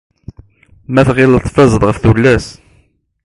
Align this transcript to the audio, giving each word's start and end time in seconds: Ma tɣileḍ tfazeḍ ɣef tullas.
Ma 0.93 1.01
tɣileḍ 1.07 1.41
tfazeḍ 1.43 1.83
ɣef 1.85 1.97
tullas. 2.03 2.47